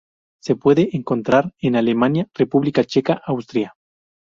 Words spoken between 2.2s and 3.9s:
República Checa, Austria.